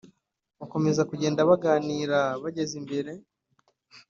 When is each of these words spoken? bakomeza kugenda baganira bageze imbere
bakomeza 0.59 1.01
kugenda 1.09 1.47
baganira 1.49 2.19
bageze 2.43 2.73
imbere 2.81 3.11